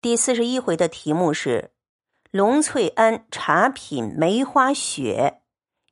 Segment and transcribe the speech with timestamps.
[0.00, 1.72] 第四十一回的题目是
[2.30, 5.42] “龙翠庵茶品梅花雪，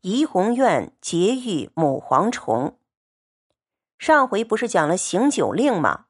[0.02, 2.78] 怡红院结玉母蝗虫”。
[3.98, 6.04] 上回不是讲了行酒令吗？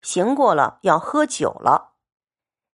[0.00, 1.96] 行过了要喝酒了。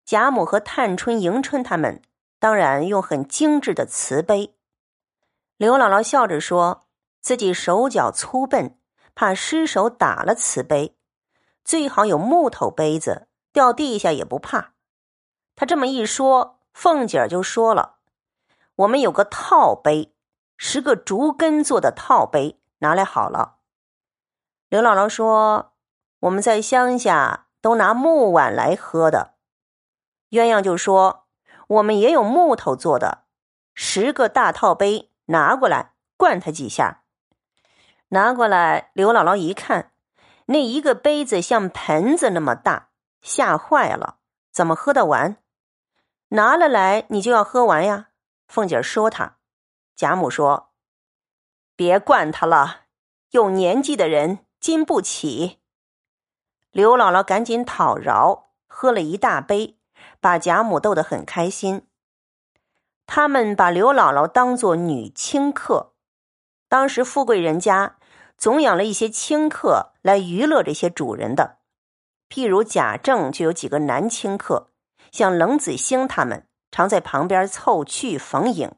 [0.04, 2.00] 贾母和探春、迎春他们
[2.39, 4.55] 当然用很精致的瓷杯。
[5.57, 6.87] 刘姥姥笑着说
[7.21, 8.79] 自己手脚粗笨，
[9.16, 10.96] 怕失手打了瓷杯，
[11.64, 13.27] 最好有木头杯子。
[13.53, 14.73] 掉地下也不怕，
[15.57, 17.96] 他这么一说，凤姐儿就说了
[18.77, 20.14] ：“我们有个套杯，
[20.57, 23.57] 十个竹根做的套杯，拿来好了。”
[24.71, 25.72] 刘姥姥说
[26.21, 29.35] ：“我们在乡下都拿木碗来喝的。”
[30.30, 31.27] 鸳鸯就说
[31.67, 33.25] ：“我们也有木头做的，
[33.75, 37.03] 十个大套杯，拿过来灌他几下。”
[38.11, 39.92] 拿过来，刘姥姥一看，
[40.47, 42.89] 那一个杯子像盆子那么大。
[43.22, 44.19] 吓坏了，
[44.50, 45.36] 怎么喝得完？
[46.28, 48.08] 拿了来，你就要喝完呀。
[48.48, 49.36] 凤姐说他，
[49.94, 50.70] 贾母说
[51.77, 52.82] ：“别惯他了，
[53.30, 55.58] 有年纪的人经不起。”
[56.72, 59.78] 刘姥姥赶紧讨饶，喝了一大杯，
[60.20, 61.88] 把贾母逗得很开心。
[63.06, 65.94] 他们把刘姥姥当做女清客，
[66.68, 67.96] 当时富贵人家
[68.38, 71.59] 总养了一些清客来娱乐这些主人的。
[72.31, 74.70] 譬如贾政就有几个男清客，
[75.11, 78.73] 像冷子兴他们，常在旁边凑趣逢迎。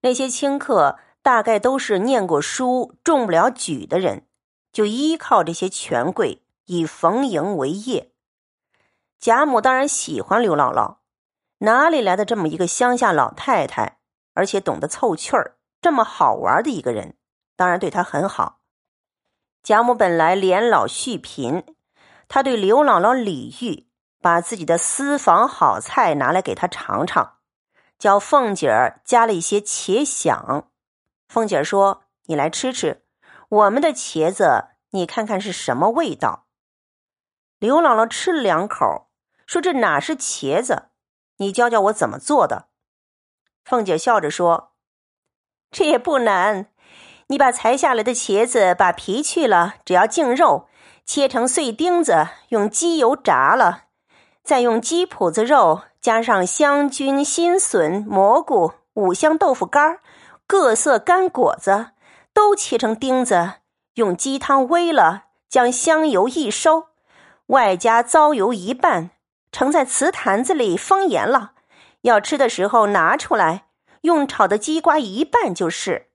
[0.00, 4.26] 那些清客大概都是念过书、中不了举的人，
[4.72, 8.12] 就依靠这些权贵以逢迎为业。
[9.18, 10.98] 贾母当然喜欢刘姥姥，
[11.58, 13.98] 哪里来的这么一个乡下老太太，
[14.34, 17.16] 而且懂得凑趣儿，这么好玩的一个人，
[17.56, 18.60] 当然对她很好。
[19.64, 21.64] 贾母本来年老续贫。
[22.28, 23.88] 他对刘姥姥李玉
[24.20, 27.38] 把自己的私房好菜拿来给他尝尝，
[27.98, 30.70] 叫凤姐儿加了一些茄响。
[31.26, 33.04] 凤姐儿说：“你来吃吃
[33.48, 36.46] 我们的茄子，你看看是什么味道。”
[37.58, 39.08] 刘姥姥吃了两口，
[39.46, 40.90] 说：“这哪是茄子？
[41.38, 42.68] 你教教我怎么做的。”
[43.64, 44.74] 凤姐笑着说
[45.72, 46.70] ：“这也不难，
[47.28, 50.67] 你把裁下来的茄子把皮去了，只要净肉。”
[51.08, 53.84] 切成碎丁子，用鸡油炸了，
[54.42, 60.00] 再用鸡脯子肉加上香菌、新笋、蘑菇、五香豆腐干
[60.46, 61.92] 各色干果子，
[62.34, 63.54] 都切成丁子，
[63.94, 66.88] 用鸡汤煨了，将香油一收，
[67.46, 69.12] 外加糟油一拌，
[69.50, 71.52] 盛在瓷坛子里封严了。
[72.02, 73.68] 要吃的时候拿出来，
[74.02, 76.08] 用炒的鸡瓜一拌就是。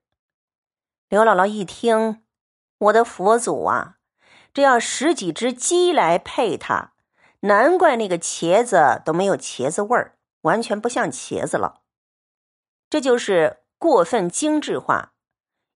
[1.10, 2.22] 刘姥姥一听，
[2.78, 3.96] 我的佛祖啊！
[4.54, 6.94] 这要十几只鸡来配它，
[7.42, 11.82] 难怪那个茄子都没有茄子味儿，完全不像茄子了。
[12.90, 15.14] 这就是过分精致化，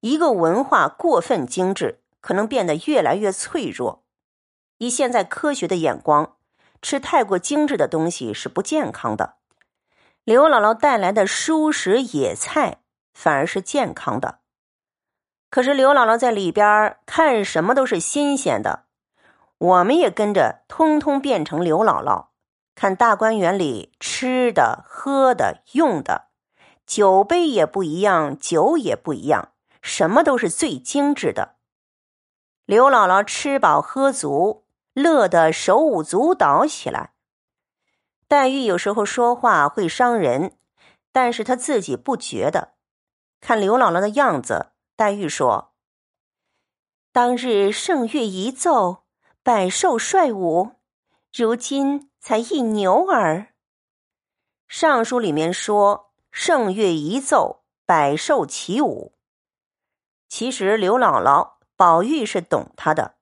[0.01, 4.03] 一个文化过分精致，可能变得越来越脆弱。
[4.77, 6.37] 以现在科学的眼光，
[6.83, 9.37] 吃太过精致的东西是不健康的。
[10.23, 12.81] 刘姥姥带来的蔬食野菜
[13.15, 14.41] 反而是健康的。
[15.49, 18.83] 可是刘姥姥在里边看什么都是新鲜的，
[19.57, 22.27] 我们也跟着通通变成刘姥姥，
[22.75, 26.27] 看大观园里吃的、喝的、用的，
[26.85, 31.55] 酒杯也不一样，酒也不一样，什么都是最精致的。
[32.65, 37.13] 刘姥姥吃饱喝足，乐得手舞足蹈起来。
[38.27, 40.57] 黛玉有时候说话会伤人，
[41.13, 42.73] 但是她自己不觉得。
[43.39, 44.73] 看刘姥姥的样子。
[44.97, 45.75] 黛玉说
[47.13, 49.03] ：“当日圣乐一奏，
[49.43, 50.71] 百兽率舞，
[51.31, 53.49] 如今才一牛儿。
[54.67, 59.13] 尚书里面说圣乐一奏，百兽起舞。
[60.27, 63.17] 其实刘姥姥、宝玉是懂她的，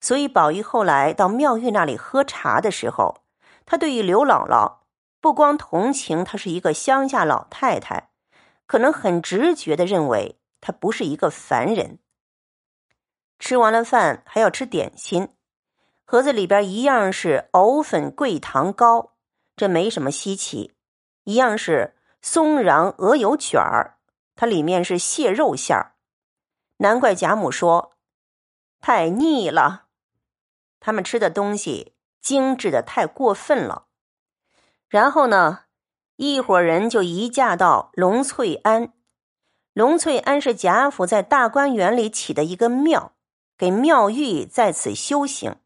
[0.00, 3.24] 所以宝玉后来到妙玉那里喝茶的时候，
[3.66, 4.82] 他对于刘姥姥
[5.20, 8.12] 不光同情她是一个乡下老太太，
[8.66, 11.98] 可能很直觉的认为。”他不是一个凡人。
[13.38, 15.28] 吃完了饭还要吃点心，
[16.04, 19.14] 盒子里边一样是藕粉桂糖糕，
[19.56, 20.72] 这没什么稀奇；
[21.24, 23.98] 一样是松瓤鹅油卷儿，
[24.36, 25.96] 它里面是蟹肉馅儿。
[26.76, 27.96] 难怪贾母说
[28.80, 29.88] 太腻了，
[30.78, 33.88] 他们吃的东西精致的太过分了。
[34.88, 35.64] 然后呢，
[36.16, 38.92] 一伙人就移驾到龙翠庵。
[39.72, 43.12] 龙翠庵是贾府在大观园里起的一个庙，
[43.56, 45.56] 给妙玉在此修行。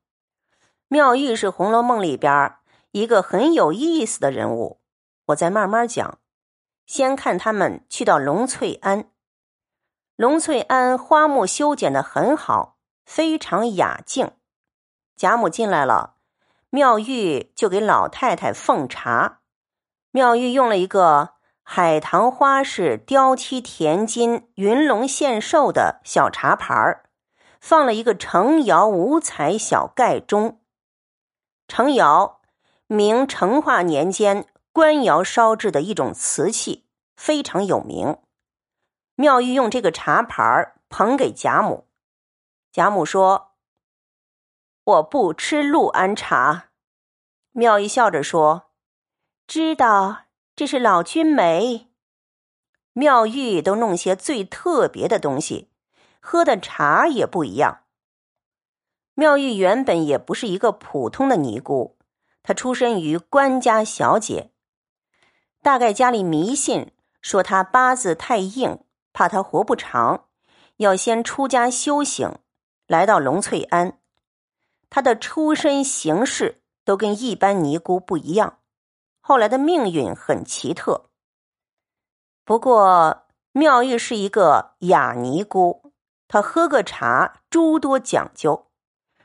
[0.87, 2.55] 妙玉是《红楼梦》里边
[2.93, 4.81] 一个很有意思的人物。
[5.27, 6.19] 我再慢慢讲。
[6.87, 9.11] 先看他们去到龙翠庵，
[10.15, 14.31] 龙翠庵花木修剪的很好，非常雅静。
[15.17, 16.15] 贾母进来了，
[16.71, 19.41] 妙玉就给老太太奉茶。
[20.13, 21.31] 妙玉用了一个
[21.69, 27.11] 海棠花是雕漆填金、云龙献寿的小茶盘儿，
[27.61, 30.61] 放了一个成窑五彩小盖钟。
[31.67, 32.41] 成窑，
[32.87, 34.47] 明成化年间。
[34.73, 36.87] 官窑烧制的一种瓷器
[37.17, 38.19] 非常有名。
[39.15, 41.89] 妙玉用这个茶盘儿捧给贾母，
[42.71, 43.55] 贾母说
[44.85, 46.69] ：“我不吃陆安茶。”
[47.53, 48.71] 妙玉笑着说
[49.49, 50.26] ：“知道
[50.57, 51.89] 这是老君美。”
[52.95, 55.71] 妙玉都弄些最特别的东西，
[56.19, 57.83] 喝的茶也不一样。
[59.13, 61.99] 妙玉原本也不是一个普通的尼姑，
[62.43, 64.51] 她出身于官家小姐。
[65.63, 68.79] 大概家里迷信，说他八字太硬，
[69.13, 70.27] 怕他活不长，
[70.77, 72.39] 要先出家修行。
[72.87, 73.99] 来到龙翠庵，
[74.89, 78.61] 他的出身形式都跟一般尼姑不一样。
[79.29, 81.07] 后来的命运很奇特。
[82.45, 85.93] 不过妙玉是一个哑尼姑，
[86.29, 88.69] 她喝个茶诸多讲究。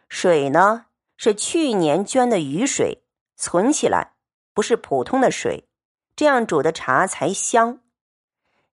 [0.10, 0.88] 水呢
[1.18, 3.04] 是去年捐的雨水，
[3.36, 4.16] 存起来，
[4.56, 5.70] 不是普通的水。
[6.16, 7.80] 这样煮的茶才香。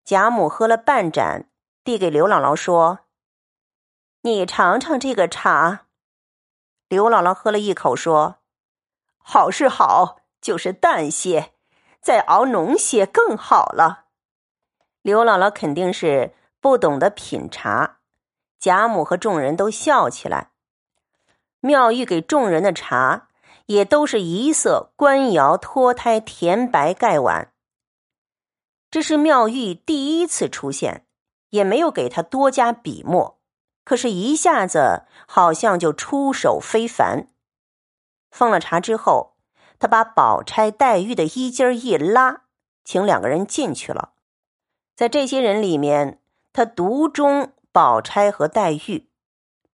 [0.06, 1.50] 贾母喝了半盏，
[1.84, 3.00] 递给刘姥姥说
[4.25, 5.88] ：“你尝尝这个茶。”
[6.88, 8.36] 刘姥姥喝了一口，说
[9.20, 11.52] ：“好是好，就是淡些，
[12.00, 14.06] 再熬浓些更好了。”
[15.02, 17.99] 刘姥姥肯定是不懂得品茶。
[18.58, 20.50] 贾母和众人都笑起来。
[21.61, 23.26] 妙玉给众人的茶。
[23.69, 27.52] 也都是一色官窑脱胎甜白盖碗。
[28.90, 31.06] 这是妙玉第一次出现，
[31.50, 33.38] 也没有给他多加笔墨，
[33.85, 37.29] 可是，一下子好像就出手非凡。
[38.31, 39.37] 奉了茶之后，
[39.78, 42.42] 他把宝钗、黛玉的衣襟一拉，
[42.84, 44.12] 请两个人进去了。
[44.96, 46.20] 在这些人里面，
[46.52, 49.08] 他独钟宝钗和黛玉，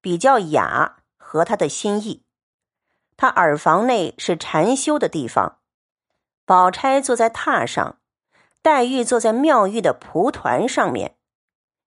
[0.01, 2.25] 比较雅，合他的心意。
[3.17, 5.59] 他耳房内是禅修的地方，
[6.45, 7.97] 宝钗坐在榻上，
[8.61, 11.17] 黛玉坐在妙玉的蒲团上面，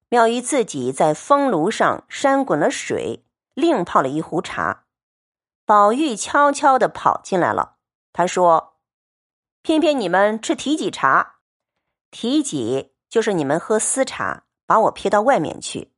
[0.09, 4.85] 妙玉自己在风炉上扇滚了水，另泡了一壶茶。
[5.65, 7.75] 宝玉悄悄的跑进来了，
[8.17, 8.79] 他说
[9.61, 11.35] ：“偏偏你们吃提己茶，
[12.09, 15.93] 提己就是你们喝私茶，把我撇到外面去。”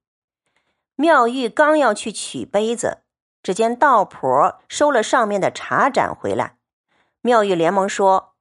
[0.96, 3.04] 妙玉刚要去取杯子。
[3.42, 6.58] 只见道婆收了上面的茶盏回来，
[7.22, 8.36] 妙玉连忙说：“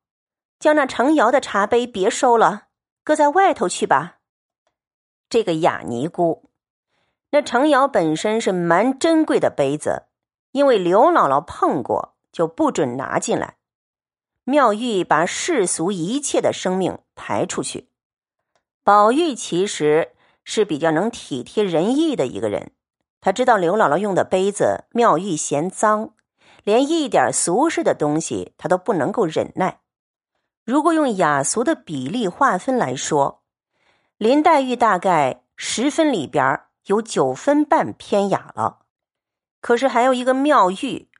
[0.58, 2.66] 将那成窑的茶杯别收了，
[3.04, 4.16] 搁在外头去吧。”
[5.30, 6.50] 这个雅尼姑，
[7.30, 10.08] 那成窑本身是蛮珍贵的杯子，
[10.50, 13.57] 因为刘姥姥碰过，就不准拿进来。
[14.48, 17.90] 妙玉把世俗一切的生命排出去。
[18.82, 20.12] 宝玉其实
[20.42, 22.72] 是比较能体贴人意的一个人。
[23.20, 26.14] 他知道刘姥姥用的杯子，妙玉嫌脏，
[26.64, 29.80] 连一点俗世的东西他都不能够忍耐。
[30.64, 33.42] 如果用雅俗的比例划分来说，
[34.16, 38.78] 林黛玉大概十分里边有九分半偏雅了。
[39.60, 41.10] 可是还有一个妙玉，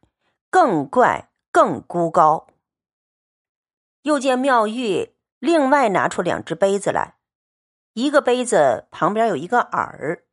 [0.48, 2.46] 更怪更孤高。
[4.02, 7.16] 又见妙玉另外拿出两只杯子来，
[7.94, 10.24] 一个杯子旁边有一个耳。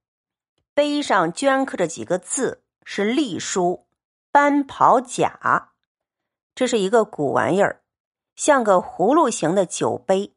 [0.73, 3.87] 碑上镌刻着几个字，是隶书
[4.31, 5.71] “班袍甲”。
[6.53, 7.83] 这是一个古玩意儿，
[8.35, 10.35] 像个葫芦形的酒杯。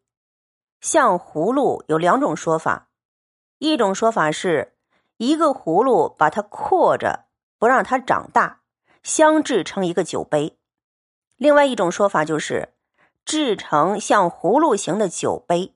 [0.81, 2.89] 像葫芦有两种说法，
[3.59, 4.77] 一种说法是
[5.17, 7.27] 一个葫芦把它扩着，
[7.59, 8.61] 不让它长大，
[9.03, 10.57] 相制成一个酒杯；
[11.37, 12.75] 另外一种说法就是
[13.29, 15.75] 制成像葫芦形的酒杯。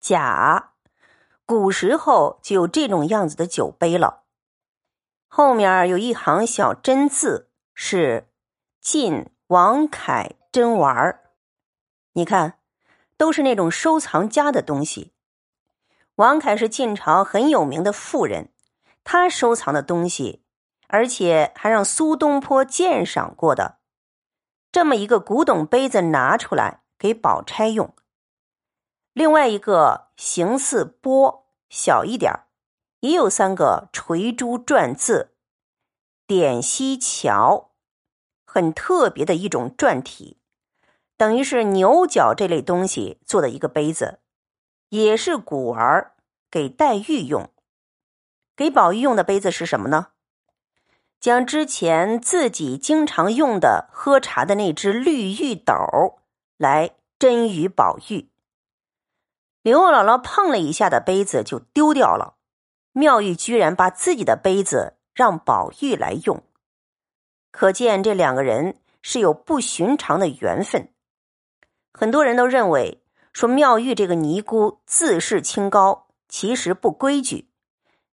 [0.00, 0.72] 甲。
[1.46, 4.22] 古时候就有这种样子的酒杯了，
[5.28, 8.28] 后面有一行小真字，是
[8.80, 11.20] “晋王凯真玩儿”。
[12.14, 12.58] 你看，
[13.16, 15.12] 都是那种收藏家的东西。
[16.16, 18.52] 王凯是晋朝很有名的富人，
[19.02, 20.44] 他收藏的东西，
[20.86, 23.79] 而且还让苏东坡鉴赏过的，
[24.72, 27.94] 这么一个古董杯子拿出来给宝钗用。
[29.12, 31.46] 另外一个形似钵。
[31.72, 32.48] 小一点
[32.98, 35.36] 也有三个垂珠篆字
[36.26, 37.70] ：“点西桥”
[38.44, 40.40] 很特别的一种篆体，
[41.16, 44.18] 等于是牛角这类东西做的一个杯子，
[44.88, 46.16] 也是古儿
[46.50, 47.48] 给黛玉用。
[48.56, 50.08] 给宝玉用的杯子是什么呢？
[51.20, 55.74] 将之前自己经常用的喝茶的那只绿玉斗
[56.56, 58.30] 来斟与宝玉。
[59.62, 62.36] 刘姥姥碰了一下的杯子就丢掉了，
[62.92, 66.42] 妙玉居然把自己的杯子让宝玉来用。
[67.50, 70.88] 可见这两个人是有不寻常的缘分。
[71.92, 73.02] 很多人都认为
[73.34, 77.49] 说妙玉这个尼姑自视清高，其实不规矩，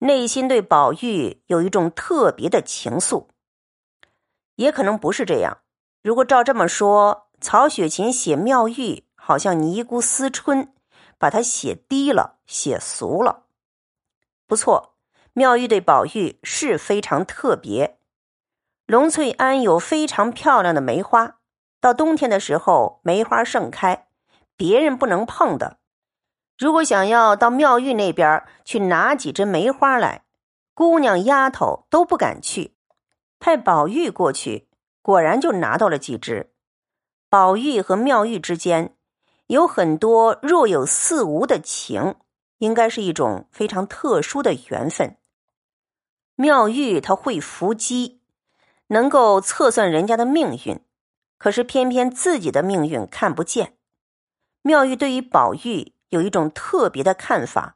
[0.03, 3.27] 内心对宝玉有一种特别的情愫。
[4.55, 5.59] 也可能不是这样。
[6.01, 10.73] 如果照这么说，曹雪芹写妙玉好像尼姑思春，
[11.17, 13.45] 把它写低了，写俗了。
[14.45, 14.95] 不错，
[15.31, 17.97] 妙玉对宝玉是非常特别。
[18.85, 21.37] 龙翠庵有非常漂亮的梅花，
[21.79, 24.09] 到冬天的时候，梅花盛开，
[24.57, 25.77] 别人不能碰的。
[26.57, 30.23] 如果想要到妙玉那边去拿几枝梅花来，
[30.73, 32.75] 姑娘丫头都不敢去，
[33.39, 34.67] 派宝玉过去，
[35.01, 36.53] 果然就拿到了几枝。
[37.29, 38.95] 宝玉和妙玉之间
[39.47, 42.15] 有很多若有似无的情，
[42.59, 45.17] 应该是一种非常特殊的缘分。
[46.35, 48.21] 妙玉她会伏击。
[48.87, 50.79] 能够测算人家的命运，
[51.39, 53.77] 可是偏偏自己的命运看不见。
[54.61, 57.75] 妙玉对于宝玉有一种特别的看法，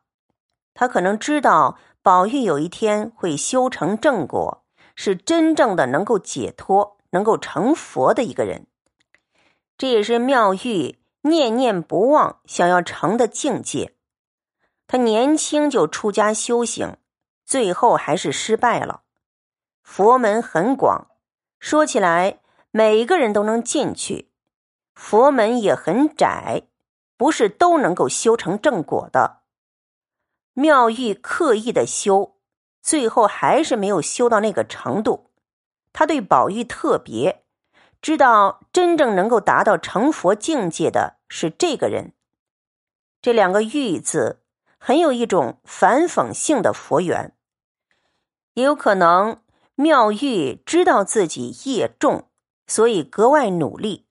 [0.75, 4.63] 他可能知道宝玉有一天会修成正果，
[4.95, 8.67] 是真正的能够解脱、能够成佛的一个人。
[9.75, 13.95] 这也是妙玉念念不忘想要成的境界。
[14.85, 16.97] 他年轻就出家修行，
[17.43, 19.01] 最后还是失败了。
[19.81, 21.07] 佛门很广，
[21.59, 22.39] 说起来
[22.69, 24.27] 每个人都能进去；
[24.93, 26.67] 佛门也很窄，
[27.17, 29.41] 不是都能够修成正果的。
[30.53, 32.37] 妙玉刻意的修，
[32.81, 35.31] 最后还是没有修到那个程度。
[35.91, 37.43] 他对宝玉特别，
[38.01, 42.13] 知道真正能够达到成佛境界的是这个人。
[43.21, 44.41] 这两个“玉”字，
[44.77, 47.35] 很有一种反讽性的佛缘，
[48.53, 49.41] 也有可能。
[49.79, 52.31] 妙玉知道自己业重，
[52.65, 54.06] 所以格外努力。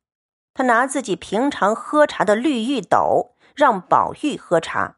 [0.57, 4.97] 他拿自己平常喝茶的绿玉斗让宝玉喝茶，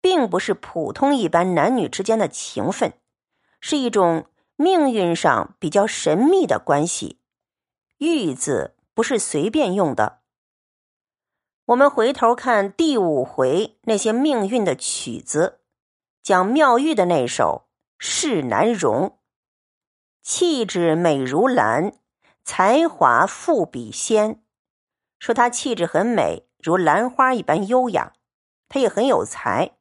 [0.00, 2.94] 并不是普通一般男女之间的情分，
[3.60, 7.20] 是一种命运上比较神秘的关系。
[7.98, 10.22] 玉字不是随便用的。
[11.66, 15.60] 我们回头看第五回那些命运的曲子，
[16.20, 19.08] 讲妙玉的那首《世难容》。
[20.20, 21.92] 气质美如兰，
[22.42, 24.42] 才华富比仙。
[25.20, 28.14] 说她气质很美，如兰花一般优雅。
[28.68, 29.76] 她也很有才，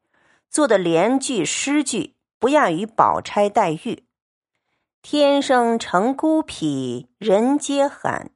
[0.50, 4.06] 做的联句诗句不亚于宝钗、黛玉。
[5.02, 8.32] 天生成孤僻，人皆罕。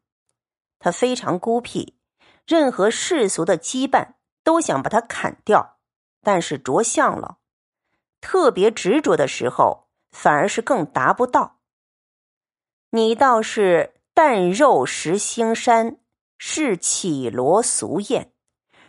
[0.80, 1.98] 她非常孤僻，
[2.48, 5.78] 任何世俗的羁绊都想把它砍掉，
[6.22, 7.40] 但是着相了。
[8.22, 11.60] 特别执着的时候，反而是更达不到。
[12.92, 15.98] 你倒是淡肉食腥膻，
[16.38, 18.32] 是绮罗俗艳，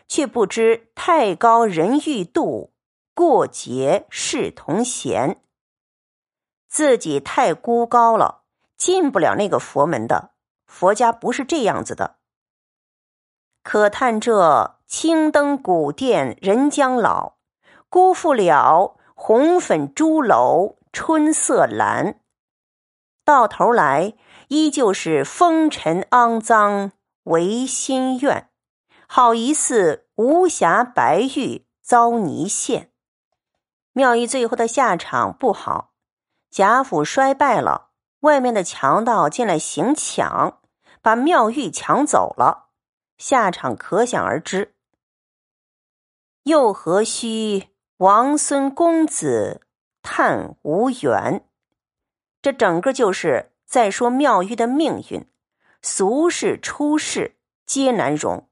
[0.08, 2.72] 却不知太高人欲度，
[3.14, 5.40] 过节是同嫌。
[6.68, 8.42] 自己太孤高了，
[8.76, 10.32] 进不了那个佛门的。
[10.66, 12.16] 佛家不是这样子的。
[13.62, 17.34] 可叹这青灯古殿人将老，
[17.88, 22.16] 辜负了红粉朱楼春色阑。
[23.24, 24.14] 到头来，
[24.48, 26.92] 依旧是风尘肮脏
[27.24, 28.50] 唯心愿，
[29.06, 32.90] 好疑似无瑕白玉遭泥陷。
[33.92, 35.92] 妙玉最后的下场不好，
[36.50, 37.90] 贾府衰败了，
[38.20, 40.60] 外面的强盗进来行抢，
[41.00, 42.70] 把妙玉抢走了，
[43.16, 44.74] 下场可想而知。
[46.42, 49.62] 又何须王孙公子
[50.02, 51.48] 叹无缘？
[52.42, 55.26] 这整个就是在说妙玉的命运，
[55.86, 57.36] 俗世出世
[57.66, 58.48] 皆难容。